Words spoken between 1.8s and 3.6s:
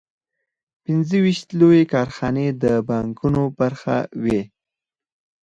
کارخانې د بانکونو